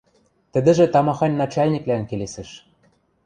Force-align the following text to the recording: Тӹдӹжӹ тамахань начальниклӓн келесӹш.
Тӹдӹжӹ 0.51 0.85
тамахань 0.93 1.39
начальниклӓн 1.41 2.03
келесӹш. 2.09 2.49